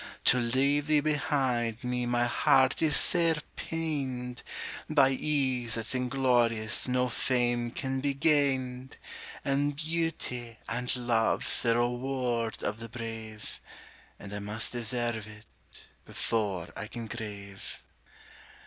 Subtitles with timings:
[0.25, 4.41] To leave thee behind me my heart is sair pained;
[4.89, 8.97] By ease that's inglorious no fame can be gained;
[9.45, 13.61] And beauty and love's the reward of the brave,
[14.17, 17.83] And I must deserve it before I can crave.